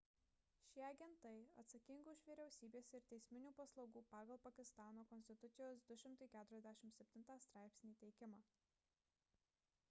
šie 0.67 0.83
agentai 0.85 1.33
atsakingi 1.63 2.09
už 2.13 2.23
vyriausybės 2.29 2.89
ir 2.99 3.05
teisminių 3.11 3.51
paslaugų 3.59 4.03
pagal 4.15 4.41
pakistano 4.47 5.05
konstitucijos 5.13 5.85
247 5.93 7.39
straipsnį 7.47 7.95
teikimą 8.03 8.43